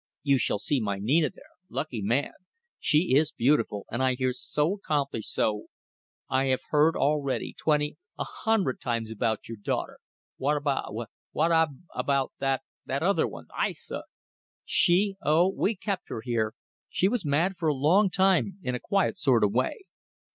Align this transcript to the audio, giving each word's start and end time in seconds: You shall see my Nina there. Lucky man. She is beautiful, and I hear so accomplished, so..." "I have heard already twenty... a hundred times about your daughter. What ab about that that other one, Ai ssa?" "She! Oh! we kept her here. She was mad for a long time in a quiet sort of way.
You 0.23 0.39
shall 0.39 0.57
see 0.57 0.81
my 0.81 0.97
Nina 0.97 1.29
there. 1.29 1.51
Lucky 1.69 2.01
man. 2.01 2.31
She 2.79 3.13
is 3.13 3.31
beautiful, 3.31 3.85
and 3.91 4.01
I 4.01 4.15
hear 4.15 4.31
so 4.33 4.73
accomplished, 4.73 5.31
so..." 5.31 5.67
"I 6.27 6.45
have 6.45 6.61
heard 6.71 6.95
already 6.95 7.53
twenty... 7.53 7.97
a 8.17 8.23
hundred 8.23 8.81
times 8.81 9.11
about 9.11 9.47
your 9.47 9.57
daughter. 9.57 9.99
What 10.37 10.59
ab 11.51 11.69
about 11.93 12.31
that 12.39 12.63
that 12.87 13.03
other 13.03 13.27
one, 13.27 13.45
Ai 13.55 13.73
ssa?" 13.73 14.01
"She! 14.65 15.17
Oh! 15.21 15.47
we 15.49 15.75
kept 15.75 16.09
her 16.09 16.21
here. 16.23 16.55
She 16.89 17.07
was 17.07 17.23
mad 17.23 17.55
for 17.55 17.67
a 17.67 17.75
long 17.75 18.09
time 18.09 18.57
in 18.63 18.73
a 18.73 18.79
quiet 18.79 19.19
sort 19.19 19.43
of 19.43 19.51
way. 19.53 19.81